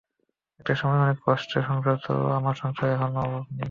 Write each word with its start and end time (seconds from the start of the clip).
একটা 0.59 0.73
সময় 0.75 1.01
অনেক 1.01 1.17
কষ্টে 1.25 1.59
সংসার 1.61 1.97
চললেও 2.05 2.37
আমার 2.39 2.55
সংসারে 2.55 2.93
অহন 2.95 3.13
অভাব 3.17 3.45
নাই। 3.47 3.59